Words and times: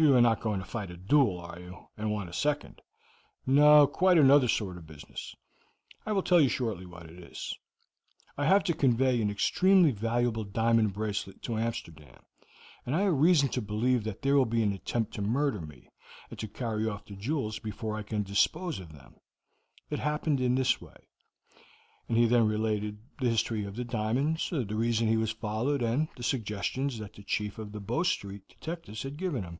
You 0.00 0.14
are 0.14 0.20
not 0.20 0.40
going 0.40 0.60
to 0.60 0.64
fight 0.64 0.92
a 0.92 0.96
duel, 0.96 1.40
are 1.40 1.58
you, 1.58 1.88
and 1.96 2.12
want 2.12 2.30
a 2.30 2.32
second?" 2.32 2.80
"No; 3.44 3.84
quite 3.88 4.16
another 4.16 4.46
sort 4.46 4.76
of 4.76 4.86
business. 4.86 5.34
I 6.06 6.12
will 6.12 6.22
tell 6.22 6.40
you 6.40 6.48
shortly 6.48 6.86
what 6.86 7.10
it 7.10 7.18
is. 7.18 7.52
I 8.36 8.46
have 8.46 8.62
to 8.62 8.74
convey 8.74 9.20
an 9.20 9.28
extremely 9.28 9.90
valuable 9.90 10.44
diamond 10.44 10.92
bracelet 10.94 11.42
to 11.42 11.58
Amsterdam, 11.58 12.22
and 12.86 12.94
I 12.94 13.00
have 13.00 13.14
reason 13.18 13.48
to 13.48 13.60
believe 13.60 14.04
that 14.04 14.22
there 14.22 14.36
will 14.36 14.44
be 14.46 14.62
an 14.62 14.72
attempt 14.72 15.14
to 15.14 15.20
murder 15.20 15.60
me, 15.60 15.90
and 16.30 16.38
to 16.38 16.46
carry 16.46 16.88
off 16.88 17.04
the 17.06 17.16
jewels 17.16 17.58
before 17.58 17.96
I 17.96 18.04
can 18.04 18.22
dispose 18.22 18.78
of 18.78 18.92
them. 18.92 19.16
It 19.90 19.98
happened 19.98 20.40
in 20.40 20.54
this 20.54 20.80
way;" 20.80 21.08
and 22.08 22.16
he 22.16 22.26
then 22.26 22.46
related 22.46 23.00
the 23.18 23.30
history 23.30 23.64
of 23.64 23.74
the 23.74 23.82
diamonds, 23.84 24.48
the 24.50 24.64
reason 24.66 25.08
he 25.08 25.16
was 25.16 25.32
followed, 25.32 25.82
and 25.82 26.06
the 26.16 26.22
suggestions 26.22 26.98
that 27.00 27.14
the 27.14 27.24
Chief 27.24 27.58
of 27.58 27.72
the 27.72 27.80
Bow 27.80 28.04
Street 28.04 28.48
detectives 28.48 29.02
had 29.02 29.16
given 29.16 29.42
him. 29.42 29.58